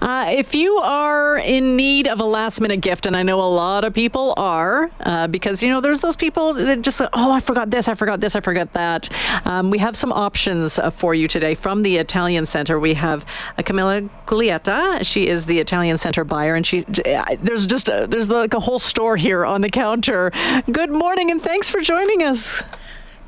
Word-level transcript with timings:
Uh, 0.00 0.26
if 0.30 0.54
you 0.54 0.76
are 0.78 1.36
in 1.36 1.76
need 1.76 2.08
of 2.08 2.20
a 2.20 2.24
last 2.24 2.60
minute 2.60 2.80
gift, 2.80 3.04
and 3.04 3.16
I 3.16 3.22
know 3.22 3.40
a 3.40 3.52
lot 3.52 3.84
of 3.84 3.92
people 3.92 4.32
are, 4.36 4.90
uh, 5.00 5.26
because, 5.26 5.62
you 5.62 5.68
know, 5.68 5.80
there's 5.80 6.00
those 6.00 6.16
people 6.16 6.54
that 6.54 6.80
just, 6.80 7.00
oh, 7.00 7.32
I 7.32 7.40
forgot 7.40 7.70
this, 7.70 7.86
I 7.86 7.94
forgot 7.94 8.20
this, 8.20 8.34
I 8.34 8.40
forgot 8.40 8.72
that. 8.72 9.10
Um, 9.46 9.70
we 9.70 9.78
have 9.78 9.96
some 9.96 10.12
options 10.12 10.78
uh, 10.78 10.90
for 10.90 11.14
you 11.14 11.28
today 11.28 11.54
from 11.54 11.82
the 11.82 11.98
Italian 11.98 12.46
Center. 12.46 12.80
We 12.80 12.94
have 12.94 13.26
uh, 13.58 13.62
Camilla 13.62 14.08
Cugiletta. 14.26 15.04
She 15.04 15.28
is 15.28 15.44
the 15.44 15.58
Italian 15.58 15.98
Center 15.98 16.24
buyer, 16.24 16.54
and 16.54 16.66
she 16.66 16.84
uh, 17.04 17.36
there's 17.42 17.66
just 17.66 17.88
a, 17.88 18.06
there's 18.08 18.30
like 18.30 18.54
a 18.54 18.60
whole 18.60 18.78
store 18.78 19.16
here 19.16 19.44
on 19.44 19.60
the 19.60 19.70
counter. 19.70 20.32
Good 20.70 20.90
morning, 20.90 21.30
and 21.30 21.42
thanks 21.42 21.68
for 21.68 21.80
joining 21.80 22.22
us. 22.22 22.62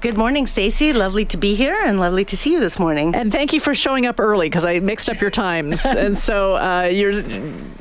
Good 0.03 0.19
morning, 0.19 0.48
Stacy. 0.48 0.93
Lovely 0.93 1.25
to 1.27 1.37
be 1.37 1.55
here 1.55 1.80
and 1.85 2.00
lovely 2.00 2.25
to 2.25 2.37
see 2.37 2.53
you 2.53 2.59
this 2.59 2.77
morning. 2.77 3.14
And 3.14 3.30
thank 3.30 3.53
you 3.53 3.61
for 3.61 3.73
showing 3.73 4.05
up 4.05 4.18
early 4.18 4.48
because 4.48 4.64
I 4.64 4.80
mixed 4.80 5.09
up 5.09 5.21
your 5.21 5.30
times. 5.30 5.85
and 5.86 6.17
so 6.17 6.57
uh, 6.57 6.89
you're 6.93 7.12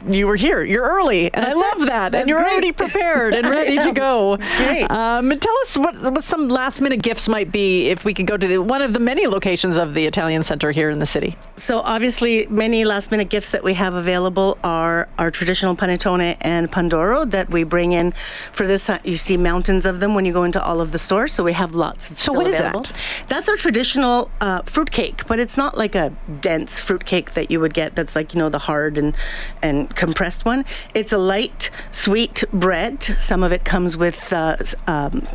you 0.08 0.28
were 0.28 0.36
here. 0.36 0.64
You're 0.64 0.84
early, 0.84 1.34
and 1.34 1.44
That's 1.44 1.60
I 1.60 1.70
love 1.70 1.82
it. 1.82 1.86
that. 1.88 2.12
That's 2.12 2.22
and 2.22 2.30
you're 2.30 2.40
great. 2.42 2.52
already 2.52 2.72
prepared 2.74 3.34
and 3.34 3.48
ready 3.48 3.80
to 3.80 3.92
go. 3.96 4.38
Great. 4.38 4.90
Um, 4.92 5.32
tell 5.40 5.58
us 5.64 5.76
what 5.76 5.96
what 6.14 6.24
some 6.24 6.48
last 6.48 6.80
minute 6.80 7.02
gifts 7.02 7.28
might 7.28 7.52
be 7.52 7.88
if 7.88 8.06
we 8.06 8.14
could 8.14 8.28
go 8.28 8.38
to 8.38 8.48
the, 8.48 8.62
one 8.62 8.84
of 8.84 8.94
the 8.94 9.00
many 9.00 9.26
locations 9.26 9.76
of 9.76 9.96
the 9.96 10.06
Italian 10.06 10.44
Center 10.44 10.70
here 10.70 10.92
in 10.92 11.00
the 11.00 11.08
city. 11.08 11.38
So 11.58 11.80
obviously, 11.80 12.46
many 12.52 12.86
last 12.86 13.10
minute 13.10 13.30
gifts 13.30 13.50
that 13.50 13.64
we 13.64 13.74
have 13.74 13.96
available 13.96 14.60
are 14.64 15.10
our 15.18 15.32
traditional 15.32 15.76
panettone 15.76 16.38
and 16.42 16.72
pandoro 16.72 17.28
that 17.32 17.50
we 17.50 17.64
bring 17.64 17.94
in 17.94 18.12
for 18.52 18.68
this. 18.68 18.92
You 19.04 19.18
see 19.18 19.38
mountains 19.38 19.88
of 19.88 20.00
them 20.00 20.14
when 20.14 20.26
you 20.26 20.34
go 20.34 20.44
into 20.44 20.64
all 20.64 20.82
of 20.82 20.92
the 20.92 21.00
stores. 21.00 21.34
So 21.34 21.44
we 21.44 21.54
have 21.54 21.74
lots 21.74 22.11
so 22.18 22.34
what 22.34 22.48
available. 22.48 22.82
is 22.82 22.90
that? 22.90 22.98
That's 23.30 23.50
our 23.50 23.56
traditional 23.56 24.32
uh, 24.42 24.62
fruit 24.64 24.92
cake, 24.92 25.26
but 25.28 25.40
it's 25.40 25.58
not 25.58 25.78
like 25.78 25.96
a 25.96 26.14
dense 26.40 26.80
fruit 26.80 27.06
cake 27.06 27.34
that 27.34 27.52
you 27.52 27.60
would 27.60 27.74
get. 27.74 27.96
That's 27.96 28.16
like 28.16 28.34
you 28.34 28.40
know 28.40 28.50
the 28.50 28.60
hard 28.60 28.98
and 28.98 29.16
and 29.62 29.96
compressed 29.96 30.46
one. 30.46 30.66
It's 30.94 31.12
a 31.12 31.18
light, 31.18 31.70
sweet 31.92 32.44
bread. 32.52 33.04
Some 33.20 33.44
of 33.44 33.52
it 33.52 33.66
comes 33.66 33.98
with. 33.98 34.32
Uh, 34.34 34.58
um, 34.88 35.28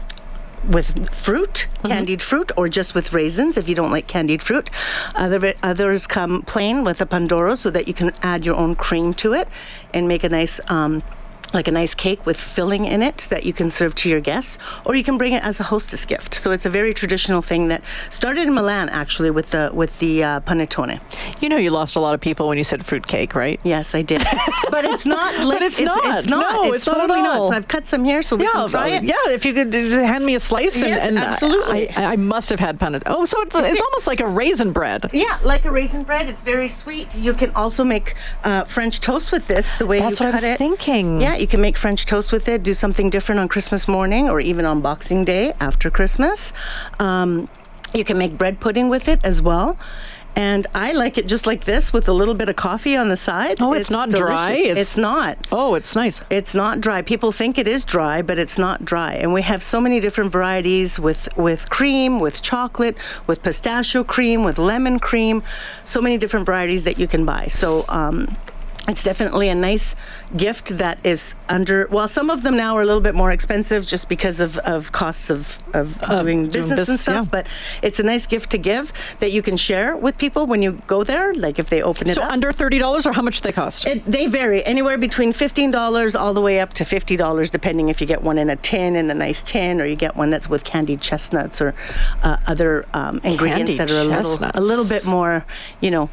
with 0.66 1.14
fruit, 1.14 1.68
mm-hmm. 1.78 1.88
candied 1.88 2.22
fruit, 2.22 2.50
or 2.56 2.68
just 2.68 2.94
with 2.94 3.12
raisins 3.12 3.56
if 3.56 3.68
you 3.68 3.74
don't 3.74 3.90
like 3.90 4.06
candied 4.06 4.42
fruit. 4.42 4.70
Other, 5.14 5.54
others 5.62 6.06
come 6.06 6.42
plain 6.42 6.82
with 6.82 7.00
a 7.00 7.06
pandoro 7.06 7.56
so 7.56 7.70
that 7.70 7.86
you 7.86 7.94
can 7.94 8.10
add 8.22 8.44
your 8.44 8.56
own 8.56 8.74
cream 8.74 9.14
to 9.14 9.32
it 9.32 9.48
and 9.94 10.08
make 10.08 10.24
a 10.24 10.28
nice 10.28 10.60
um, 10.68 11.02
like 11.52 11.68
a 11.68 11.70
nice 11.70 11.94
cake 11.94 12.24
with 12.26 12.36
filling 12.36 12.84
in 12.84 13.02
it 13.02 13.26
that 13.30 13.44
you 13.44 13.52
can 13.52 13.70
serve 13.70 13.94
to 13.96 14.08
your 14.08 14.20
guests, 14.20 14.58
or 14.84 14.94
you 14.94 15.04
can 15.04 15.18
bring 15.18 15.32
it 15.32 15.44
as 15.44 15.60
a 15.60 15.62
hostess 15.64 16.04
gift. 16.04 16.34
So 16.34 16.50
it's 16.52 16.66
a 16.66 16.70
very 16.70 16.94
traditional 16.94 17.42
thing 17.42 17.68
that 17.68 17.82
started 18.10 18.46
in 18.46 18.54
Milan 18.54 18.88
actually 18.88 19.30
with 19.30 19.50
the 19.50 19.70
with 19.72 19.98
the 19.98 20.24
uh, 20.24 20.40
panettone. 20.40 21.00
You 21.40 21.48
know, 21.48 21.56
you 21.56 21.70
lost 21.70 21.96
a 21.96 22.00
lot 22.00 22.14
of 22.14 22.20
people 22.20 22.48
when 22.48 22.58
you 22.58 22.64
said 22.64 22.84
fruit 22.84 23.06
cake, 23.06 23.34
right? 23.34 23.60
Yes, 23.64 23.94
I 23.94 24.02
did. 24.02 24.22
but 24.70 24.84
it's 24.84 25.06
not. 25.06 25.44
Like, 25.44 25.58
but 25.58 25.62
it's, 25.62 25.80
it's, 25.80 25.86
not. 25.86 26.18
It's 26.18 26.28
not. 26.28 26.54
No, 26.54 26.64
it's, 26.64 26.76
it's 26.76 26.84
totally 26.84 27.22
not, 27.22 27.38
not. 27.38 27.46
So 27.48 27.52
I've 27.52 27.68
cut 27.68 27.86
some 27.86 28.04
here 28.04 28.22
so 28.22 28.36
we 28.36 28.44
yeah, 28.44 28.50
can 28.52 28.68
try 28.68 28.88
it. 28.88 29.04
Yeah, 29.04 29.14
if 29.28 29.44
you 29.44 29.54
could 29.54 29.72
hand 29.72 30.24
me 30.24 30.34
a 30.34 30.40
slice. 30.40 30.82
And, 30.82 30.90
yes, 30.90 31.08
and 31.08 31.18
absolutely. 31.18 31.90
I, 31.90 32.12
I, 32.12 32.16
must 32.16 32.50
have 32.50 32.60
had 32.60 32.78
panettone. 32.78 33.02
Oh, 33.06 33.24
so 33.24 33.40
it's, 33.42 33.54
it's 33.54 33.80
almost 33.80 34.06
like 34.06 34.20
a 34.20 34.26
raisin 34.26 34.72
bread. 34.72 35.06
Yeah, 35.12 35.38
like 35.44 35.64
a 35.64 35.70
raisin 35.70 36.02
bread. 36.02 36.28
It's 36.28 36.42
very 36.42 36.68
sweet. 36.68 37.14
You 37.14 37.32
can 37.34 37.50
also 37.54 37.84
make 37.84 38.14
uh, 38.44 38.64
French 38.64 39.00
toast 39.00 39.32
with 39.32 39.46
this. 39.46 39.74
The 39.74 39.86
way 39.86 40.00
That's 40.00 40.20
you 40.20 40.26
cut 40.26 40.36
cut 40.40 40.50
it. 40.52 40.58
thinking. 40.58 41.20
Yeah, 41.20 41.35
you 41.40 41.46
can 41.46 41.60
make 41.60 41.76
French 41.76 42.06
toast 42.06 42.32
with 42.32 42.48
it. 42.48 42.62
Do 42.62 42.74
something 42.74 43.10
different 43.10 43.40
on 43.40 43.48
Christmas 43.48 43.88
morning 43.88 44.28
or 44.28 44.40
even 44.40 44.64
on 44.64 44.80
Boxing 44.80 45.24
Day 45.24 45.52
after 45.60 45.90
Christmas. 45.90 46.52
Um, 46.98 47.48
you 47.94 48.04
can 48.04 48.18
make 48.18 48.36
bread 48.36 48.60
pudding 48.60 48.88
with 48.88 49.08
it 49.08 49.24
as 49.24 49.40
well. 49.40 49.78
And 50.38 50.66
I 50.74 50.92
like 50.92 51.16
it 51.16 51.26
just 51.26 51.46
like 51.46 51.64
this 51.64 51.94
with 51.94 52.08
a 52.08 52.12
little 52.12 52.34
bit 52.34 52.50
of 52.50 52.56
coffee 52.56 52.94
on 52.94 53.08
the 53.08 53.16
side. 53.16 53.56
Oh, 53.62 53.72
it's, 53.72 53.82
it's 53.82 53.90
not 53.90 54.10
delicious. 54.10 54.28
dry. 54.28 54.52
It's, 54.52 54.80
it's, 54.80 54.96
not. 54.98 55.38
Oh, 55.50 55.74
it's 55.76 55.96
nice. 55.96 56.20
It's 56.28 56.54
not 56.54 56.82
dry. 56.82 57.00
People 57.00 57.32
think 57.32 57.56
it 57.56 57.66
is 57.66 57.86
dry, 57.86 58.20
but 58.20 58.38
it's 58.38 58.58
not 58.58 58.84
dry. 58.84 59.14
And 59.14 59.32
we 59.32 59.40
have 59.40 59.62
so 59.62 59.80
many 59.80 59.98
different 59.98 60.30
varieties 60.30 61.00
with 61.00 61.34
with 61.38 61.70
cream, 61.70 62.20
with 62.20 62.42
chocolate, 62.42 62.98
with 63.26 63.42
pistachio 63.42 64.04
cream, 64.04 64.44
with 64.44 64.58
lemon 64.58 64.98
cream. 64.98 65.42
So 65.86 66.02
many 66.02 66.18
different 66.18 66.44
varieties 66.44 66.84
that 66.84 66.98
you 66.98 67.08
can 67.08 67.24
buy. 67.24 67.46
So 67.46 67.86
um, 67.88 68.28
it's 68.88 69.02
definitely 69.02 69.48
a 69.48 69.54
nice 69.54 69.94
gift 70.36 70.78
that 70.78 71.04
is 71.04 71.34
under 71.48 71.86
well 71.90 72.08
some 72.08 72.30
of 72.30 72.42
them 72.42 72.56
now 72.56 72.76
are 72.76 72.82
a 72.82 72.84
little 72.84 73.00
bit 73.00 73.14
more 73.14 73.32
expensive 73.32 73.86
just 73.86 74.08
because 74.08 74.40
of, 74.40 74.58
of 74.58 74.92
costs 74.92 75.30
of, 75.30 75.58
of 75.74 76.02
uh, 76.02 76.22
doing 76.22 76.48
business 76.48 76.88
and 76.88 76.98
stuff 77.00 77.26
yeah. 77.26 77.30
but 77.30 77.48
it's 77.82 77.98
a 78.00 78.02
nice 78.02 78.26
gift 78.26 78.50
to 78.50 78.58
give 78.58 78.92
that 79.20 79.32
you 79.32 79.42
can 79.42 79.56
share 79.56 79.96
with 79.96 80.16
people 80.18 80.46
when 80.46 80.62
you 80.62 80.72
go 80.86 81.02
there 81.02 81.32
like 81.34 81.58
if 81.58 81.68
they 81.68 81.82
open 81.82 82.08
it 82.08 82.14
so 82.14 82.22
up. 82.22 82.30
under 82.30 82.52
$30 82.52 83.06
or 83.06 83.12
how 83.12 83.22
much 83.22 83.40
do 83.40 83.46
they 83.48 83.52
cost 83.52 83.86
it, 83.86 84.04
they 84.06 84.26
vary 84.26 84.64
anywhere 84.64 84.98
between 84.98 85.32
$15 85.32 86.18
all 86.18 86.34
the 86.34 86.40
way 86.40 86.60
up 86.60 86.72
to 86.74 86.84
$50 86.84 87.50
depending 87.50 87.88
if 87.88 88.00
you 88.00 88.06
get 88.06 88.22
one 88.22 88.38
in 88.38 88.50
a 88.50 88.56
tin 88.56 88.96
in 88.96 89.10
a 89.10 89.14
nice 89.14 89.42
tin 89.42 89.80
or 89.80 89.86
you 89.86 89.96
get 89.96 90.16
one 90.16 90.30
that's 90.30 90.48
with 90.48 90.64
candied 90.64 91.00
chestnuts 91.00 91.60
or 91.60 91.74
uh, 92.22 92.36
other 92.46 92.84
um, 92.94 93.20
ingredients 93.24 93.76
candied 93.76 93.78
that 93.78 93.90
are 93.90 94.00
a 94.00 94.04
little 94.04 94.50
a 94.54 94.60
little 94.60 94.88
bit 94.88 95.06
more 95.06 95.44
you 95.80 95.90
know 95.90 96.08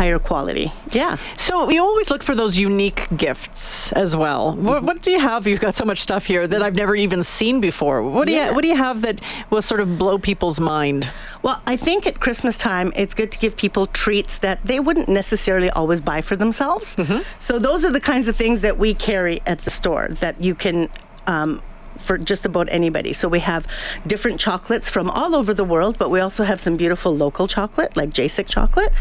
higher 0.00 0.18
quality. 0.18 0.72
Yeah. 0.92 1.18
So 1.36 1.66
we 1.66 1.78
always 1.78 2.10
look 2.10 2.22
for 2.22 2.34
those 2.34 2.56
unique 2.56 3.02
gifts 3.14 3.92
as 3.92 4.16
well. 4.16 4.52
Mm-hmm. 4.52 4.66
What, 4.66 4.82
what, 4.84 5.02
do 5.02 5.10
you 5.10 5.20
have? 5.20 5.46
You've 5.46 5.60
got 5.60 5.74
so 5.74 5.84
much 5.84 6.00
stuff 6.00 6.24
here 6.24 6.46
that 6.46 6.62
I've 6.62 6.74
never 6.74 6.96
even 6.96 7.22
seen 7.22 7.60
before. 7.60 8.02
What 8.02 8.26
do 8.26 8.32
yeah. 8.32 8.48
you 8.48 8.54
What 8.54 8.62
do 8.62 8.68
you 8.68 8.76
have 8.76 9.02
that 9.02 9.20
will 9.50 9.60
sort 9.60 9.80
of 9.80 9.98
blow 9.98 10.16
people's 10.18 10.58
mind? 10.58 11.10
Well, 11.42 11.60
I 11.66 11.76
think 11.76 12.06
at 12.06 12.18
Christmas 12.18 12.56
time 12.56 12.92
it's 12.96 13.12
good 13.12 13.30
to 13.32 13.38
give 13.38 13.56
people 13.56 13.88
treats 13.88 14.38
that 14.38 14.64
they 14.64 14.80
wouldn't 14.80 15.10
necessarily 15.10 15.68
always 15.68 16.00
buy 16.00 16.22
for 16.22 16.34
themselves. 16.34 16.96
Mm-hmm. 16.96 17.20
So 17.38 17.58
those 17.58 17.84
are 17.84 17.92
the 17.92 18.00
kinds 18.00 18.26
of 18.26 18.34
things 18.36 18.62
that 18.62 18.78
we 18.78 18.94
carry 18.94 19.40
at 19.46 19.58
the 19.66 19.70
store 19.70 20.08
that 20.24 20.40
you 20.40 20.54
can 20.54 20.88
um, 21.26 21.60
for 22.00 22.18
just 22.18 22.44
about 22.44 22.68
anybody. 22.70 23.12
So 23.12 23.28
we 23.28 23.40
have 23.40 23.66
different 24.06 24.40
chocolates 24.40 24.88
from 24.88 25.10
all 25.10 25.34
over 25.34 25.54
the 25.54 25.64
world, 25.64 25.98
but 25.98 26.10
we 26.10 26.20
also 26.20 26.44
have 26.44 26.60
some 26.60 26.76
beautiful 26.76 27.14
local 27.14 27.46
chocolate, 27.46 27.96
like 27.96 28.10
Jacek 28.10 28.48
chocolate. 28.48 28.92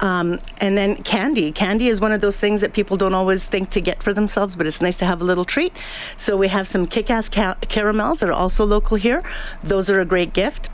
Um, 0.00 0.38
and 0.58 0.76
then 0.76 0.96
candy. 1.02 1.52
Candy 1.52 1.88
is 1.88 2.00
one 2.00 2.12
of 2.12 2.20
those 2.20 2.36
things 2.36 2.60
that 2.60 2.72
people 2.72 2.96
don't 2.96 3.14
always 3.14 3.44
think 3.44 3.70
to 3.70 3.80
get 3.80 4.02
for 4.02 4.12
themselves, 4.12 4.56
but 4.56 4.66
it's 4.66 4.80
nice 4.80 4.96
to 4.98 5.04
have 5.04 5.20
a 5.20 5.24
little 5.24 5.44
treat. 5.44 5.72
So 6.16 6.36
we 6.36 6.48
have 6.48 6.66
some 6.66 6.86
kick 6.86 7.10
ass 7.10 7.28
ca- 7.28 7.56
caramels 7.68 8.20
that 8.20 8.28
are 8.28 8.32
also 8.32 8.64
local 8.64 8.96
here. 8.96 9.22
Those 9.62 9.90
are 9.90 10.00
a 10.00 10.04
great 10.04 10.32
gift. 10.32 10.70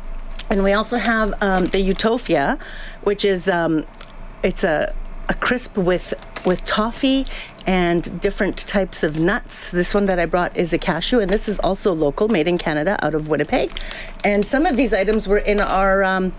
And 0.50 0.62
we 0.62 0.72
also 0.72 0.98
have 0.98 1.34
um, 1.42 1.66
the 1.66 1.80
Utopia, 1.80 2.58
which 3.02 3.24
is 3.24 3.48
um, 3.48 3.84
it's 4.42 4.64
a, 4.64 4.94
a 5.28 5.34
crisp 5.34 5.78
with 5.78 6.14
with 6.44 6.64
toffee 6.64 7.24
and 7.66 8.20
different 8.20 8.56
types 8.58 9.02
of 9.02 9.18
nuts. 9.20 9.70
This 9.70 9.94
one 9.94 10.06
that 10.06 10.18
I 10.18 10.26
brought 10.26 10.56
is 10.56 10.72
a 10.72 10.78
cashew, 10.78 11.20
and 11.20 11.30
this 11.30 11.48
is 11.48 11.58
also 11.60 11.92
local, 11.92 12.28
made 12.28 12.48
in 12.48 12.58
Canada, 12.58 12.98
out 13.02 13.14
of 13.14 13.28
Winnipeg. 13.28 13.78
And 14.24 14.44
some 14.44 14.66
of 14.66 14.76
these 14.76 14.92
items 14.92 15.28
were 15.28 15.38
in 15.38 15.60
our 15.60 16.02
um, 16.02 16.32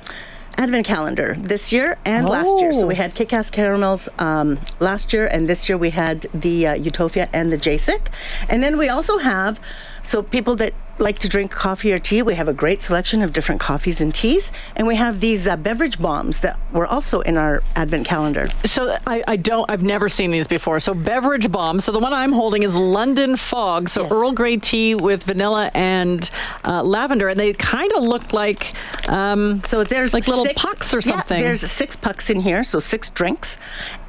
advent 0.58 0.86
calendar 0.86 1.36
this 1.38 1.72
year 1.72 1.98
and 2.06 2.28
oh. 2.28 2.30
last 2.30 2.60
year. 2.60 2.74
So 2.74 2.88
we 2.88 2.96
had 2.96 3.16
Kick-Ass 3.16 3.50
caramels 3.50 4.10
um, 4.20 4.60
last 4.80 5.14
year, 5.14 5.28
and 5.28 5.48
this 5.48 5.68
year 5.68 5.78
we 5.78 5.90
had 5.90 6.22
the 6.34 6.68
uh, 6.68 6.74
Utopia 6.76 7.30
and 7.34 7.52
the 7.52 7.58
Jacek. 7.58 8.08
And 8.50 8.62
then 8.62 8.78
we 8.78 8.90
also 8.90 9.18
have 9.18 9.60
so 10.04 10.22
people 10.22 10.56
that 10.58 10.74
like 11.00 11.18
to 11.20 11.30
drink 11.30 11.52
coffee 11.52 11.92
or 11.92 12.00
tea, 12.00 12.22
we 12.22 12.36
have 12.36 12.48
a 12.48 12.54
great 12.54 12.82
selection 12.82 13.22
of 13.22 13.34
different 13.34 13.60
coffees 13.60 14.00
and 14.02 14.14
teas, 14.14 14.52
and 14.76 14.88
we 14.88 14.96
have 14.96 15.20
these 15.20 15.48
uh, 15.48 15.58
beverage 15.58 16.00
bombs 16.00 16.40
that 16.42 16.60
were 16.72 16.86
also 16.86 17.22
in 17.22 17.38
our 17.38 17.64
advent 17.76 18.06
calendar. 18.06 18.50
So 18.66 18.96
I, 19.08 19.24
I, 19.28 19.36
don't, 19.36 19.70
I've 19.70 19.84
never 19.84 20.10
seen 20.10 20.32
these 20.32 20.48
before. 20.48 20.80
So 20.80 20.94
beverage 20.94 21.52
bombs. 21.52 21.86
So 21.86 21.92
the 21.92 22.00
one 22.00 22.14
I'm 22.14 22.32
holding 22.32 22.64
is 22.64 22.76
London 22.76 23.38
Fog. 23.38 23.90
So 23.90 24.04
yes. 24.04 24.12
Earl 24.12 24.32
Grey 24.32 24.58
tea 24.58 24.96
with 24.96 25.24
vanilla 25.24 25.72
and 25.74 26.30
uh, 26.64 26.84
lavender, 26.84 27.30
and 27.30 27.40
they 27.40 27.54
kind 27.54 27.92
of 27.94 28.04
look 28.04 28.34
like 28.34 28.74
um, 29.10 29.62
so 29.66 29.84
there's 29.84 30.14
like 30.14 30.28
little 30.28 30.46
six, 30.46 30.62
pucks 30.62 30.94
or 30.94 31.02
something. 31.02 31.40
Yeah, 31.40 31.48
there's 31.48 31.70
six 31.70 31.96
pucks 31.96 32.30
in 32.30 32.40
here, 32.40 32.64
so 32.64 32.80
six 32.80 33.10
drinks, 33.10 33.58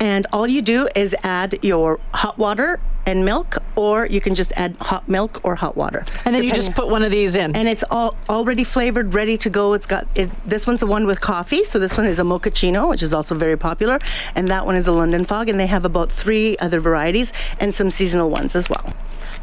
and 0.01 0.27
all 0.33 0.47
you 0.47 0.63
do 0.63 0.89
is 0.95 1.15
add 1.23 1.59
your 1.63 2.01
hot 2.13 2.39
water 2.39 2.81
and 3.07 3.25
milk, 3.25 3.59
or 3.77 4.07
you 4.07 4.21
can 4.21 4.35
just 4.35 4.53
add 4.53 4.77
hot 4.77 5.09
milk 5.09 5.41
or 5.45 5.55
hot 5.55 5.77
water. 5.77 6.07
And 6.25 6.35
then 6.35 6.45
you 6.45 6.53
just 6.53 6.75
put 6.75 6.89
one 6.89 7.03
of 7.03 7.11
these 7.11 7.35
in. 7.37 7.55
And 7.57 7.69
it's 7.69 7.85
all 7.91 8.17
already 8.29 8.65
flavored, 8.65 9.15
ready 9.15 9.37
to 9.39 9.51
go. 9.51 9.73
It's 9.75 9.87
got 9.87 10.07
it, 10.17 10.31
this 10.47 10.67
one's 10.67 10.81
the 10.81 10.87
one 10.87 11.07
with 11.07 11.21
coffee, 11.21 11.65
so 11.65 11.79
this 11.79 11.97
one 11.97 12.07
is 12.07 12.19
a 12.19 12.23
mochaccino, 12.23 12.89
which 12.89 13.03
is 13.03 13.13
also 13.13 13.35
very 13.35 13.57
popular, 13.57 13.99
and 14.35 14.49
that 14.49 14.65
one 14.67 14.77
is 14.77 14.87
a 14.87 14.93
London 14.93 15.25
Fog, 15.25 15.49
and 15.49 15.59
they 15.59 15.67
have 15.67 15.85
about 15.85 16.11
three 16.11 16.57
other 16.59 16.81
varieties 16.81 17.33
and 17.61 17.75
some 17.75 17.91
seasonal 17.91 18.31
ones 18.31 18.57
as 18.57 18.71
well. 18.71 18.94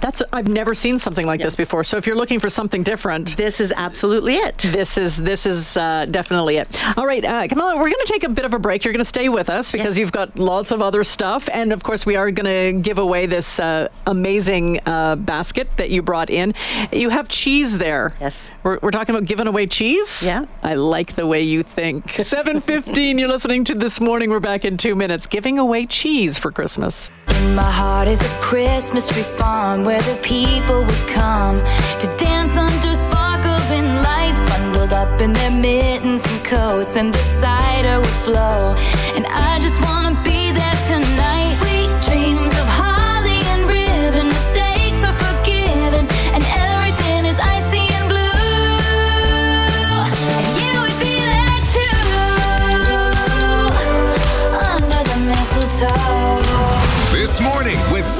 That's 0.01 0.21
I've 0.33 0.47
never 0.47 0.73
seen 0.73 0.99
something 0.99 1.25
like 1.25 1.41
this 1.41 1.55
before. 1.55 1.83
So 1.83 1.97
if 1.97 2.07
you're 2.07 2.15
looking 2.15 2.39
for 2.39 2.49
something 2.49 2.83
different, 2.83 3.37
This 3.37 3.61
is 3.61 3.71
absolutely 3.75 4.35
it. 4.35 4.57
this 4.71 4.97
is 4.97 5.17
this 5.17 5.45
is 5.45 5.77
uh, 5.77 6.05
definitely 6.09 6.57
it. 6.57 6.97
All 6.97 7.05
right, 7.05 7.23
uh, 7.23 7.47
Camilla, 7.47 7.75
we're 7.75 7.83
going 7.83 8.05
to 8.05 8.11
take 8.11 8.23
a 8.23 8.29
bit 8.29 8.45
of 8.45 8.53
a 8.53 8.59
break. 8.59 8.83
You're 8.83 8.93
going 8.93 8.99
to 9.03 9.05
stay 9.05 9.29
with 9.29 9.49
us 9.49 9.71
because 9.71 9.91
Yes. 9.91 9.99
you've 9.99 10.11
got 10.11 10.37
lots 10.37 10.71
of 10.71 10.81
other 10.81 11.03
stuff, 11.03 11.47
and 11.53 11.71
of 11.71 11.83
course, 11.83 12.05
we 12.05 12.15
are 12.15 12.31
going 12.31 12.45
to 12.73 12.81
give 12.81 12.97
away 12.97 13.25
this 13.27 13.59
uh, 13.59 13.87
amazing 14.07 14.79
uh, 14.85 15.15
basket 15.17 15.67
that 15.77 15.89
you 15.91 16.01
brought 16.01 16.29
in. 16.29 16.53
You 16.91 17.09
have 17.09 17.27
cheese 17.29 17.77
there. 17.77 18.11
Yes. 18.19 18.49
We're, 18.63 18.79
we're 18.81 18.91
talking 18.91 19.15
about 19.15 19.27
giving 19.27 19.47
away 19.47 19.67
cheese. 19.67 20.23
Yeah. 20.25 20.45
I 20.63 20.73
like 20.73 21.15
the 21.15 21.27
way 21.27 21.41
you 21.41 21.63
think. 21.63 22.09
Seven 22.19 22.59
fifteen. 22.59 23.17
You're 23.19 23.27
listening 23.29 23.63
to 23.65 23.75
this 23.75 23.99
morning. 24.01 24.29
We're 24.31 24.39
back 24.39 24.65
in 24.65 24.77
two 24.77 24.95
minutes. 24.95 25.27
Giving 25.27 25.59
away 25.59 25.85
cheese 25.85 26.37
for 26.39 26.51
Christmas. 26.51 27.09
My 27.41 27.71
heart 27.71 28.07
is 28.07 28.21
a 28.21 28.29
Christmas 28.39 29.07
tree 29.07 29.23
farm 29.23 29.83
where 29.83 29.99
the 30.01 30.15
people 30.21 30.85
would 30.85 31.07
come 31.09 31.57
to 31.99 32.07
dance 32.17 32.55
under 32.55 32.93
sparkling 32.93 33.95
lights, 33.95 34.43
bundled 34.49 34.93
up 34.93 35.19
in 35.19 35.33
their 35.33 35.49
mittens 35.49 36.23
and 36.31 36.45
coats, 36.45 36.95
and 36.95 37.11
the 37.11 37.17
cider 37.17 37.99
would 37.99 38.17
flow. 38.25 38.75
And 39.15 39.25
I 39.25 39.59
just 39.59 39.81
wanna 39.81 40.00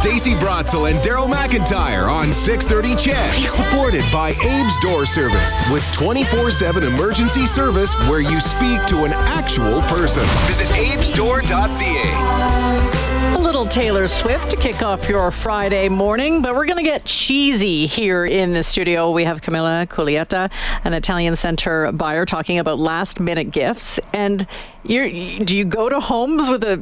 Stacey 0.02 0.34
Brotzel 0.34 0.90
and 0.90 1.00
Daryl 1.02 1.32
McIntyre 1.32 2.12
on 2.12 2.34
630 2.34 2.96
CHED. 2.96 3.48
Supported 3.48 4.04
by 4.12 4.32
Abe's 4.32 4.78
Door 4.80 5.06
Service 5.06 5.62
with 5.72 5.84
24-7 5.94 6.92
emergency 6.92 7.46
service 7.46 7.94
where 8.10 8.20
you 8.20 8.40
speak 8.40 8.84
to 8.88 9.04
an 9.04 9.14
actual 9.14 9.80
person. 9.82 10.24
Visit 10.48 10.72
abesdoor.ca. 10.72 13.36
A 13.36 13.40
little 13.40 13.68
Taylor 13.68 14.08
Swift 14.08 14.50
to 14.50 14.58
kick 14.58 14.82
off 14.82 15.08
your 15.08 15.30
Friday 15.30 15.88
morning, 15.88 16.42
but 16.42 16.56
we're 16.56 16.66
going 16.66 16.84
to 16.84 16.86
get 16.90 17.06
cheesy 17.06 17.86
here 17.86 18.26
in 18.26 18.54
the 18.54 18.64
studio. 18.64 19.12
We 19.12 19.26
have 19.26 19.44
Camilla 19.44 19.86
Cugiletta, 19.88 20.52
an 20.84 20.96
Italian 20.96 21.36
Center 21.36 21.92
buyer, 21.92 22.26
talking 22.26 22.58
about 22.58 22.80
last 22.80 23.20
minute 23.20 23.52
gifts. 23.52 24.00
And 24.14 24.48
do 24.84 25.56
you 25.56 25.64
go 25.64 25.90
to 25.90 26.00
homes 26.00 26.50
with 26.50 26.64
a 26.64 26.82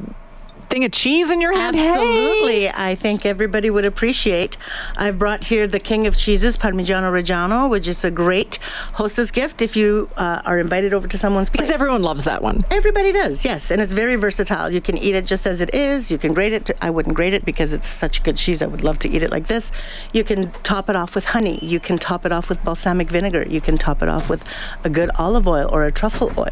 thing 0.69 0.85
of 0.85 0.91
cheese 0.91 1.31
in 1.31 1.41
your 1.41 1.53
hand? 1.53 1.75
Hey! 1.75 1.87
Absolutely. 1.89 2.69
I 2.69 2.95
think 2.95 3.25
everybody 3.25 3.69
would 3.69 3.85
appreciate. 3.85 4.57
I've 4.95 5.17
brought 5.17 5.43
here 5.43 5.67
the 5.67 5.79
king 5.79 6.07
of 6.07 6.15
cheeses, 6.15 6.57
Parmigiano 6.57 7.11
Reggiano, 7.11 7.69
which 7.69 7.87
is 7.87 8.03
a 8.03 8.11
great 8.11 8.57
hostess 8.93 9.31
gift 9.31 9.61
if 9.61 9.75
you 9.75 10.09
uh, 10.17 10.41
are 10.45 10.59
invited 10.59 10.93
over 10.93 11.07
to 11.07 11.17
someone's 11.17 11.49
place. 11.49 11.67
Because 11.67 11.73
everyone 11.73 12.03
loves 12.03 12.23
that 12.25 12.41
one. 12.41 12.63
Everybody 12.71 13.11
does, 13.11 13.43
yes, 13.43 13.71
and 13.71 13.81
it's 13.81 13.93
very 13.93 14.15
versatile. 14.15 14.69
You 14.69 14.81
can 14.81 14.97
eat 14.97 15.15
it 15.15 15.25
just 15.25 15.45
as 15.47 15.61
it 15.61 15.73
is. 15.73 16.11
You 16.11 16.17
can 16.17 16.33
grate 16.33 16.53
it. 16.53 16.65
To, 16.65 16.85
I 16.85 16.89
wouldn't 16.89 17.15
grate 17.15 17.33
it 17.33 17.45
because 17.45 17.73
it's 17.73 17.87
such 17.87 18.23
good 18.23 18.37
cheese. 18.37 18.61
I 18.61 18.67
would 18.67 18.83
love 18.83 18.99
to 18.99 19.09
eat 19.09 19.23
it 19.23 19.31
like 19.31 19.47
this. 19.47 19.71
You 20.13 20.23
can 20.23 20.51
top 20.63 20.89
it 20.89 20.95
off 20.95 21.15
with 21.15 21.25
honey. 21.25 21.59
You 21.61 21.79
can 21.79 21.97
top 21.97 22.25
it 22.25 22.31
off 22.31 22.49
with 22.49 22.63
balsamic 22.63 23.09
vinegar. 23.09 23.43
You 23.47 23.61
can 23.61 23.77
top 23.77 24.01
it 24.01 24.09
off 24.09 24.29
with 24.29 24.43
a 24.83 24.89
good 24.89 25.09
olive 25.17 25.47
oil 25.47 25.69
or 25.71 25.85
a 25.85 25.91
truffle 25.91 26.31
oil. 26.37 26.51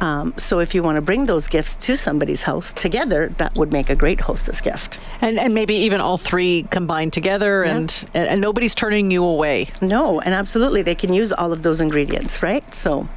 Um, 0.00 0.34
so 0.36 0.58
if 0.60 0.74
you 0.74 0.82
want 0.82 0.96
to 0.96 1.02
bring 1.02 1.26
those 1.26 1.48
gifts 1.48 1.76
to 1.76 1.96
somebody's 1.96 2.42
house 2.42 2.72
together, 2.72 3.28
that 3.38 3.56
would 3.56 3.72
make 3.72 3.90
a 3.90 3.94
great 3.94 4.20
hostess 4.20 4.60
gift. 4.60 4.98
And, 5.20 5.38
and 5.38 5.54
maybe 5.54 5.74
even 5.74 6.00
all 6.00 6.18
three 6.18 6.64
combined 6.70 7.12
together, 7.12 7.62
and, 7.62 8.06
and 8.14 8.40
nobody's 8.40 8.74
turning 8.74 9.10
you 9.10 9.24
away. 9.24 9.68
No, 9.80 10.20
and 10.20 10.34
absolutely, 10.34 10.82
they 10.82 10.94
can 10.94 11.12
use 11.12 11.32
all 11.32 11.52
of 11.52 11.62
those 11.62 11.80
ingredients, 11.80 12.42
right? 12.42 12.74
So. 12.74 13.08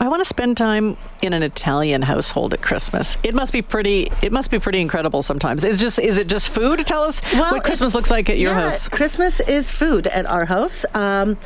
I 0.00 0.08
want 0.08 0.20
to 0.20 0.24
spend 0.24 0.56
time 0.56 0.96
in 1.20 1.32
an 1.34 1.42
Italian 1.42 2.02
household 2.02 2.54
at 2.54 2.62
Christmas. 2.62 3.18
It 3.22 3.34
must 3.34 3.52
be 3.52 3.60
pretty. 3.60 4.10
It 4.22 4.32
must 4.32 4.50
be 4.50 4.58
pretty 4.58 4.80
incredible 4.80 5.22
sometimes. 5.22 5.64
Is 5.64 5.80
just 5.80 5.98
is 5.98 6.16
it 6.16 6.28
just 6.28 6.48
food? 6.48 6.84
Tell 6.86 7.02
us 7.02 7.20
what 7.34 7.62
Christmas 7.64 7.94
looks 7.94 8.10
like 8.10 8.30
at 8.30 8.38
your 8.38 8.52
yeah, 8.52 8.62
house. 8.62 8.88
Christmas 8.88 9.40
is 9.40 9.70
food 9.70 10.06
at 10.06 10.26
our 10.26 10.46
house. 10.46 10.84
Um, 10.94 11.36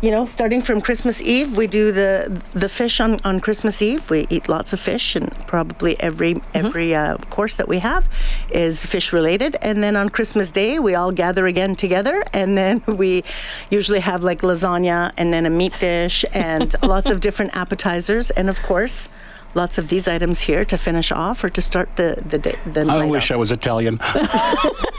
you 0.00 0.12
know, 0.12 0.24
starting 0.26 0.62
from 0.62 0.80
Christmas 0.80 1.20
Eve, 1.20 1.56
we 1.56 1.66
do 1.66 1.90
the 1.90 2.40
the 2.52 2.68
fish 2.68 3.00
on, 3.00 3.18
on 3.24 3.40
Christmas 3.40 3.82
Eve. 3.82 4.08
We 4.08 4.26
eat 4.30 4.48
lots 4.48 4.72
of 4.72 4.78
fish, 4.80 5.16
and 5.16 5.30
probably 5.46 5.98
every 6.00 6.34
Mm-hmm. 6.34 6.66
every 6.66 6.94
uh, 6.94 7.16
course 7.30 7.56
that 7.56 7.68
we 7.68 7.78
have 7.78 8.08
is 8.50 8.84
fish 8.86 9.12
related. 9.12 9.56
And 9.62 9.82
then 9.82 9.96
on 9.96 10.08
Christmas 10.08 10.50
Day, 10.50 10.78
we 10.78 10.94
all 10.94 11.10
gather 11.10 11.46
again 11.46 11.74
together, 11.74 12.22
and 12.32 12.56
then 12.56 12.82
we 12.96 13.24
usually 13.70 14.00
have 14.00 14.22
like 14.22 14.42
lasagna, 14.42 15.12
and 15.16 15.32
then 15.32 15.46
a 15.46 15.50
meat 15.50 15.74
dish, 15.80 16.24
and 16.32 16.74
lots 16.82 17.10
of 17.10 17.20
different 17.20 17.56
appetizers, 17.56 18.30
and 18.30 18.48
of 18.48 18.62
course. 18.62 19.08
Lots 19.54 19.78
of 19.78 19.88
these 19.88 20.06
items 20.06 20.40
here 20.40 20.64
to 20.64 20.78
finish 20.78 21.10
off 21.10 21.42
or 21.42 21.50
to 21.50 21.62
start 21.62 21.96
the 21.96 22.22
the 22.24 22.38
day. 22.38 22.58
The 22.66 22.82
I 22.82 23.04
wish 23.04 23.30
off. 23.30 23.36
I 23.36 23.38
was 23.38 23.52
Italian. 23.52 23.98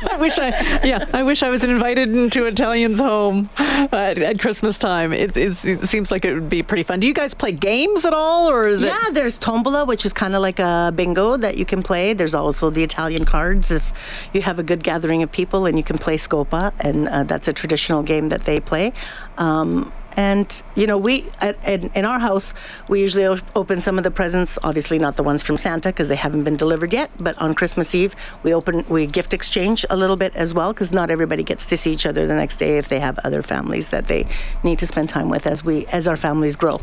I 0.02 0.18
wish 0.20 0.40
I, 0.40 0.50
yeah, 0.84 1.06
I 1.14 1.24
wish 1.24 1.44
I 1.44 1.50
was 1.50 1.64
invited 1.64 2.10
into 2.10 2.46
Italian's 2.46 3.00
home 3.00 3.50
uh, 3.58 3.88
at, 3.92 4.18
at 4.18 4.40
Christmas 4.40 4.78
time. 4.78 5.14
It, 5.14 5.36
it, 5.36 5.64
it 5.66 5.88
seems 5.88 6.10
like 6.10 6.26
it 6.26 6.34
would 6.34 6.50
be 6.50 6.64
pretty 6.64 6.84
fun. 6.84 7.00
Do 7.00 7.08
you 7.08 7.14
guys 7.14 7.34
play 7.34 7.52
games 7.52 8.06
at 8.06 8.14
all, 8.14 8.50
or 8.50 8.68
is 8.68 8.84
it? 8.84 8.88
Yeah, 8.88 9.10
there's 9.12 9.38
tombola, 9.38 9.86
which 9.86 10.06
is 10.06 10.14
kind 10.14 10.36
of 10.36 10.42
like 10.42 10.60
a 10.60 10.92
bingo 10.96 11.38
that 11.38 11.58
you 11.58 11.66
can 11.66 11.84
play. 11.84 12.14
There's 12.14 12.34
also 12.34 12.70
the 12.70 12.84
Italian 12.84 13.26
cards 13.26 13.72
if 13.72 13.92
you 14.34 14.42
have 14.42 14.58
a 14.60 14.64
good 14.64 14.84
gathering 14.84 15.22
of 15.22 15.32
people, 15.32 15.66
and 15.66 15.78
you 15.78 15.84
can 15.84 15.98
play 15.98 16.18
Scopa, 16.18 16.74
and 16.80 17.08
uh, 17.08 17.24
that's 17.24 17.48
a 17.48 17.54
traditional 17.54 18.04
game 18.04 18.30
that 18.30 18.46
they 18.46 18.60
play. 18.60 18.94
Um, 19.38 19.92
and 20.16 20.64
you 20.76 20.88
know, 20.88 20.98
we 20.98 21.26
at, 21.42 21.56
in, 21.68 21.90
in 21.96 22.06
our 22.06 22.20
house 22.20 22.54
we 22.88 23.02
usually 23.02 23.26
o- 23.26 23.38
open 23.56 23.82
some 23.82 23.98
of 23.98 24.04
the 24.04 24.12
presents. 24.12 24.58
Obviously, 24.64 25.00
not 25.00 25.16
the 25.16 25.24
ones 25.24 25.42
from 25.42 25.58
Santa 25.58 25.90
because 25.90 26.08
they 26.08 26.16
haven't 26.16 26.44
been 26.44 26.58
delivered 26.58 26.94
yet. 26.94 27.12
But 27.20 27.38
on 27.40 27.54
Christmas 27.54 27.94
Eve, 27.96 28.16
we 28.44 28.54
open 28.54 28.86
we 28.90 29.06
gift 29.06 29.34
exchange 29.34 29.86
a 29.90 29.98
little 29.98 30.18
bit 30.18 30.36
as 30.36 30.54
well 30.54 30.74
because 30.74 30.92
not 30.92 31.10
everybody 31.10 31.44
gets 31.44 31.66
to 31.68 31.78
see 31.78 31.94
each 31.94 32.06
other 32.06 32.28
the 32.28 32.36
next 32.36 32.58
day 32.58 32.78
if 32.78 32.90
they 32.90 33.00
have 33.00 33.20
other 33.20 33.42
families 33.42 33.90
that 33.90 34.08
they 34.08 34.28
need 34.64 34.80
to 34.80 34.86
spend 34.86 35.10
time 35.10 35.30
with 35.30 35.48
as 35.48 35.64
we 35.64 35.86
as 35.88 36.08
our 36.08 36.18
families 36.18 36.56
grow. 36.56 36.80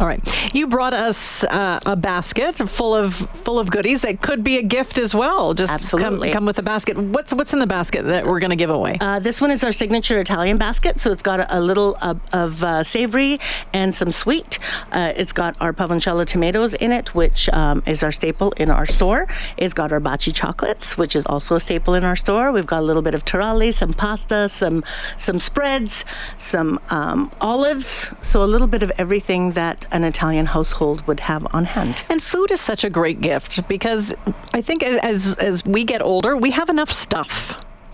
All 0.00 0.06
right, 0.06 0.54
you 0.54 0.66
brought 0.66 0.94
us 0.94 1.44
uh, 1.44 1.78
a 1.84 1.94
basket 1.94 2.56
full 2.56 2.96
of 2.96 3.14
full 3.14 3.58
of 3.58 3.70
goodies 3.70 4.00
that 4.00 4.22
could 4.22 4.42
be 4.42 4.56
a 4.56 4.62
gift 4.62 4.98
as 4.98 5.14
well. 5.14 5.52
Just 5.52 5.70
Absolutely. 5.70 6.28
come, 6.28 6.38
come 6.38 6.46
with 6.46 6.58
a 6.58 6.62
basket. 6.62 6.96
What's 6.96 7.34
what's 7.34 7.52
in 7.52 7.58
the 7.58 7.66
basket 7.66 8.06
that 8.06 8.24
we're 8.24 8.40
going 8.40 8.48
to 8.48 8.56
give 8.56 8.70
away? 8.70 8.96
Uh, 8.98 9.18
this 9.18 9.42
one 9.42 9.50
is 9.50 9.62
our 9.62 9.72
signature 9.72 10.18
Italian 10.18 10.56
basket, 10.56 10.98
so 10.98 11.12
it's 11.12 11.20
got 11.20 11.40
a, 11.40 11.58
a 11.58 11.60
little 11.60 11.98
uh, 12.00 12.14
of 12.32 12.64
uh, 12.70 12.82
savory 12.82 13.38
and 13.72 13.94
some 13.94 14.12
sweet. 14.12 14.58
Uh, 14.92 15.12
it's 15.20 15.32
got 15.32 15.52
our 15.60 15.72
pavoncella 15.72 16.24
tomatoes 16.24 16.72
in 16.74 16.92
it, 16.92 17.14
which 17.14 17.48
um, 17.50 17.82
is 17.86 18.02
our 18.02 18.12
staple 18.12 18.52
in 18.62 18.70
our 18.70 18.86
store. 18.86 19.26
It's 19.56 19.74
got 19.74 19.92
our 19.92 20.00
baci 20.00 20.32
chocolates, 20.32 20.96
which 20.96 21.14
is 21.16 21.26
also 21.26 21.56
a 21.56 21.60
staple 21.60 21.94
in 21.94 22.04
our 22.04 22.16
store. 22.16 22.52
We've 22.52 22.66
got 22.74 22.80
a 22.80 22.86
little 22.90 23.02
bit 23.02 23.14
of 23.14 23.24
taralli, 23.24 23.72
some 23.72 23.92
pasta, 23.92 24.48
some 24.48 24.84
some 25.16 25.38
spreads, 25.40 26.04
some 26.38 26.78
um, 26.90 27.30
olives. 27.40 27.90
So 28.20 28.42
a 28.42 28.50
little 28.54 28.70
bit 28.74 28.82
of 28.82 28.90
everything 28.98 29.52
that 29.52 29.86
an 29.90 30.04
Italian 30.04 30.46
household 30.46 31.06
would 31.06 31.20
have 31.20 31.46
on 31.54 31.64
hand. 31.64 32.02
And 32.08 32.22
food 32.22 32.50
is 32.50 32.60
such 32.60 32.84
a 32.84 32.90
great 32.90 33.20
gift 33.20 33.66
because 33.68 34.14
I 34.54 34.60
think 34.62 34.82
as 34.82 35.34
as 35.36 35.64
we 35.64 35.84
get 35.84 36.02
older, 36.02 36.36
we 36.36 36.50
have 36.52 36.68
enough 36.68 36.92
stuff. 36.92 37.32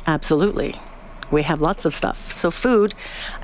Absolutely. 0.06 0.72
We 1.30 1.42
have 1.42 1.60
lots 1.60 1.84
of 1.84 1.94
stuff. 1.94 2.30
So 2.32 2.50
food, 2.50 2.94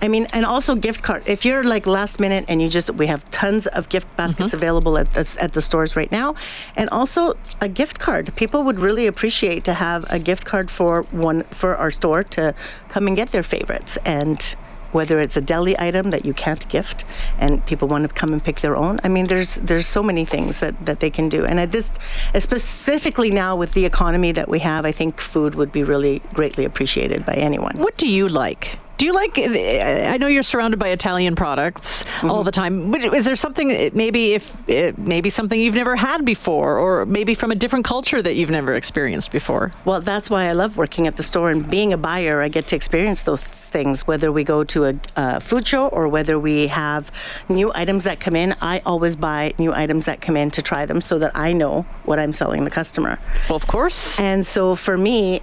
I 0.01 0.09
mean, 0.09 0.27
and 0.33 0.45
also 0.45 0.75
gift 0.75 1.03
card. 1.03 1.23
If 1.27 1.45
you're 1.45 1.65
like 1.65 1.87
last 1.87 2.21
minute 2.21 2.45
and 2.49 2.63
you 2.63 2.69
just, 2.69 2.91
we 2.95 3.07
have 3.07 3.29
tons 3.31 3.67
of 3.67 3.89
gift 3.89 4.09
baskets 4.17 4.49
mm-hmm. 4.49 4.57
available 4.57 4.99
at 4.99 5.13
the, 5.15 5.37
at 5.41 5.53
the 5.53 5.61
stores 5.61 5.97
right 5.97 6.11
now, 6.13 6.35
and 6.77 6.89
also 6.91 7.35
a 7.61 7.69
gift 7.69 7.99
card. 7.99 8.35
People 8.37 8.65
would 8.65 8.79
really 8.79 9.07
appreciate 9.07 9.65
to 9.65 9.75
have 9.75 10.05
a 10.11 10.19
gift 10.19 10.45
card 10.45 10.71
for 10.71 11.03
one 11.11 11.43
for 11.45 11.77
our 11.77 11.91
store 11.91 12.23
to 12.23 12.55
come 12.89 13.07
and 13.07 13.17
get 13.17 13.31
their 13.31 13.43
favorites 13.43 13.99
and. 14.05 14.57
Whether 14.93 15.21
it's 15.21 15.37
a 15.37 15.41
deli 15.41 15.79
item 15.79 16.11
that 16.11 16.25
you 16.25 16.35
can't 16.35 16.67
gift, 16.69 17.05
and 17.39 17.65
people 17.67 17.89
want 17.89 18.09
to 18.09 18.15
come 18.15 18.33
and 18.33 18.43
pick 18.43 18.61
their 18.61 18.77
own. 18.77 19.01
I 19.05 19.09
mean, 19.09 19.27
there's 19.27 19.57
there's 19.57 19.87
so 19.87 20.03
many 20.03 20.25
things 20.25 20.61
that, 20.61 20.75
that 20.87 21.01
they 21.01 21.11
can 21.11 21.29
do, 21.29 21.45
and 21.45 21.59
at 21.59 21.73
this, 21.73 21.91
specifically 22.39 23.31
now 23.31 23.57
with 23.57 23.73
the 23.73 23.85
economy 23.85 24.33
that 24.33 24.49
we 24.49 24.61
have, 24.61 24.85
I 24.85 24.93
think 24.93 25.21
food 25.21 25.55
would 25.55 25.73
be 25.73 25.83
really 25.83 26.21
greatly 26.33 26.65
appreciated 26.65 27.25
by 27.25 27.35
anyone. 27.35 27.77
What 27.77 27.97
do 27.97 28.09
you 28.09 28.29
like? 28.29 28.79
Do 29.03 29.07
you 29.07 29.15
like? 29.15 29.37
I 29.37 30.17
know 30.17 30.29
you're 30.29 30.45
surrounded 30.45 30.79
by 30.79 30.91
Italian 30.91 31.35
products 31.35 32.05
all 32.23 32.37
mm-hmm. 32.37 32.45
the 32.45 32.53
time, 32.53 32.93
but 32.93 33.03
is 33.03 33.25
there 33.25 33.35
something 33.35 33.91
maybe 33.95 34.35
if 34.35 34.97
maybe 34.97 35.29
something 35.29 35.61
you've 35.61 35.75
never 35.75 35.97
had 35.97 36.25
before, 36.25 36.79
or 36.79 37.05
maybe 37.05 37.35
from 37.35 37.51
a 37.51 37.57
different 37.57 37.85
culture 37.85 38.23
that 38.23 38.37
you've 38.37 38.53
never 38.53 38.73
experienced 38.75 39.33
before? 39.33 39.73
Well, 39.85 40.01
that's 40.01 40.31
why 40.31 40.45
I 40.45 40.53
love 40.53 40.77
working 40.77 41.09
at 41.09 41.17
the 41.17 41.25
store 41.25 41.51
and 41.51 41.69
being 41.69 41.93
a 41.93 41.97
buyer. 41.97 42.43
I 42.43 42.49
get 42.49 42.69
to 42.69 42.77
experience 42.77 43.25
those 43.25 43.43
things, 43.43 44.07
whether 44.07 44.31
we 44.31 44.45
go 44.45 44.63
to 44.63 44.85
a, 44.85 44.95
a 45.17 45.41
food 45.41 45.67
show 45.67 45.89
or 45.89 46.07
whether 46.07 46.39
we 46.39 46.69
have 46.69 47.11
new 47.49 47.73
items 47.75 48.05
that 48.05 48.21
come 48.21 48.37
in. 48.37 48.55
I 48.63 48.83
always 48.87 49.17
buy 49.17 49.53
new 49.59 49.75
items 49.75 50.07
that 50.07 50.21
come 50.21 50.37
in 50.37 50.53
to 50.53 50.63
try 50.63 50.87
them 50.87 51.01
so 51.01 51.19
that 51.19 51.33
I 51.35 51.53
know 51.53 51.83
what 52.05 52.21
I'm 52.21 52.33
selling 52.33 52.63
the 52.63 52.71
customer. 52.71 53.19
Well, 53.49 53.57
of 53.57 53.67
course. 53.67 54.21
And 54.21 54.47
so 54.47 54.77
for 54.77 54.97
me, 54.97 55.43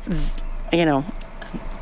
you 0.72 0.86
know, 0.86 1.04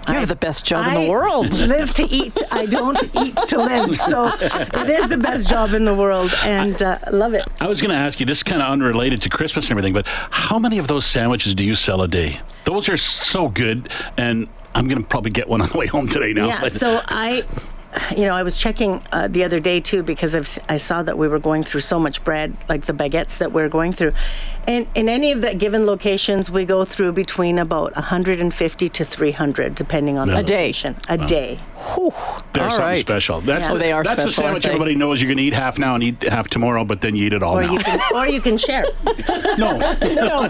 You 0.07 0.13
have 0.15 0.27
the 0.29 0.35
best 0.35 0.65
job 0.65 0.87
in 0.87 0.93
the 0.93 1.05
I 1.07 1.09
world. 1.09 1.51
live 1.59 1.93
to 1.95 2.03
eat. 2.03 2.41
I 2.51 2.65
don't 2.65 3.01
eat 3.21 3.35
to 3.35 3.57
live. 3.57 3.95
So 3.97 4.27
it 4.39 4.89
is 4.89 5.09
the 5.09 5.17
best 5.17 5.49
job 5.49 5.73
in 5.73 5.85
the 5.85 5.93
world, 5.95 6.31
and 6.43 6.81
uh, 6.81 6.97
love 7.11 7.33
it. 7.33 7.43
I 7.59 7.67
was 7.67 7.81
going 7.81 7.91
to 7.91 7.97
ask 7.97 8.19
you, 8.19 8.25
this 8.25 8.37
is 8.37 8.43
kind 8.43 8.61
of 8.61 8.69
unrelated 8.69 9.21
to 9.23 9.29
Christmas 9.29 9.65
and 9.65 9.71
everything, 9.71 9.93
but 9.93 10.05
how 10.07 10.59
many 10.59 10.77
of 10.77 10.87
those 10.87 11.05
sandwiches 11.05 11.53
do 11.55 11.63
you 11.65 11.75
sell 11.75 12.01
a 12.01 12.07
day? 12.07 12.39
Those 12.63 12.89
are 12.89 12.97
so 12.97 13.49
good, 13.49 13.89
and 14.17 14.47
I'm 14.75 14.87
going 14.87 15.01
to 15.01 15.07
probably 15.07 15.31
get 15.31 15.47
one 15.47 15.61
on 15.61 15.69
the 15.69 15.77
way 15.77 15.87
home 15.87 16.07
today 16.07 16.33
now. 16.33 16.47
Yeah. 16.47 16.61
but- 16.61 16.71
So 16.77 17.01
I, 17.07 17.43
you 18.11 18.25
know, 18.25 18.33
I 18.33 18.43
was 18.43 18.57
checking 18.57 19.01
uh, 19.11 19.27
the 19.27 19.43
other 19.43 19.59
day 19.59 19.79
too 19.79 20.03
because 20.03 20.35
I've, 20.35 20.59
I 20.69 20.77
saw 20.77 21.03
that 21.03 21.17
we 21.17 21.27
were 21.27 21.39
going 21.39 21.63
through 21.63 21.81
so 21.81 21.99
much 21.99 22.23
bread, 22.23 22.55
like 22.69 22.85
the 22.85 22.93
baguettes 22.93 23.37
that 23.39 23.51
we're 23.51 23.69
going 23.69 23.93
through, 23.93 24.11
and 24.67 24.87
in 24.95 25.07
any 25.09 25.31
of 25.31 25.41
the 25.41 25.55
given 25.55 25.85
locations, 25.85 26.49
we 26.51 26.65
go 26.65 26.85
through 26.85 27.13
between 27.13 27.57
about 27.57 27.95
150 27.95 28.89
to 28.89 29.05
300, 29.05 29.75
depending 29.75 30.17
on 30.17 30.27
the 30.27 30.37
A 30.37 30.43
day. 30.43 30.57
location. 30.67 30.95
A 31.09 31.17
day. 31.17 31.59
They're 32.53 32.63
All 32.63 32.69
something 32.71 32.79
right. 32.85 32.97
special. 32.97 33.41
That's 33.41 33.67
Yeah. 33.67 33.73
the, 33.73 33.79
They 33.79 33.91
are 33.91 34.03
that's 34.03 34.23
the 34.25 34.31
sandwich 34.31 34.65
everybody 34.65 34.95
knows 34.95 35.21
you're 35.21 35.27
going 35.29 35.37
to 35.37 35.43
eat 35.43 35.53
half 35.53 35.77
now 35.77 35.93
and 35.95 36.03
eat 36.03 36.23
half 36.23 36.47
tomorrow, 36.47 36.83
but 36.83 37.01
then 37.01 37.15
you 37.15 37.25
eat 37.27 37.33
it 37.33 37.43
all 37.43 37.57
Or 37.57 37.61
now. 37.63 37.73
you 37.73 37.79
can, 37.79 37.99
or 38.15 38.27
you 38.27 38.41
can 38.41 38.57
share. 38.57 38.85
no, 39.57 39.77
no, 40.01 40.49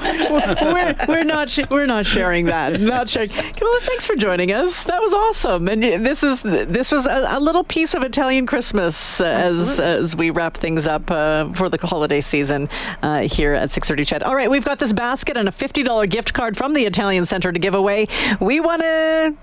we're, 0.74 0.96
we're 1.08 1.24
not 1.24 1.50
sh- 1.50 1.60
we're 1.70 1.86
not 1.86 2.06
sharing 2.06 2.46
that. 2.46 2.80
Not 2.80 3.10
sharing. 3.10 3.30
Camilla, 3.30 3.80
thanks 3.82 4.08
for 4.08 4.16
joining 4.16 4.52
us. 4.52 4.84
That 4.86 5.02
was 5.02 5.14
awesome. 5.14 5.68
And 5.68 5.84
this 5.84 6.24
is 6.24 6.42
this 6.42 6.92
was 6.92 7.06
a, 7.06 7.26
a 7.30 7.40
little 7.40 7.64
piece 7.64 7.94
of 7.94 8.04
Italian 8.04 8.46
Christmas 8.46 9.20
uh, 9.22 9.26
as 9.26 9.80
as 9.80 10.16
we 10.16 10.30
wrap 10.30 10.56
things 10.56 10.88
up 10.88 11.10
uh, 11.12 11.52
for 11.54 11.70
the 11.70 11.78
holiday 11.86 12.22
season 12.22 12.70
uh, 13.04 13.22
here 13.22 13.54
at 13.54 13.70
6:30 13.70 14.06
CHED. 14.08 14.24
All 14.24 14.36
right, 14.36 14.50
we've 14.50 14.66
got 14.66 14.80
this 14.80 14.94
basket 14.94 15.38
and 15.38 15.48
a 15.48 15.52
$50 15.52 16.10
gift 16.10 16.34
card 16.34 16.56
from 16.58 16.74
the 16.74 16.86
Italian 16.86 17.26
Center 17.26 17.52
to 17.52 17.60
give 17.60 17.76
away. 17.76 18.08
We 18.40 18.60
want 18.60 18.82
to 18.82 19.36